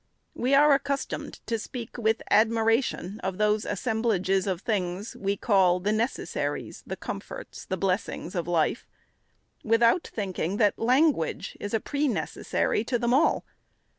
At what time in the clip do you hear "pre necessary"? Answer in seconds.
11.79-12.83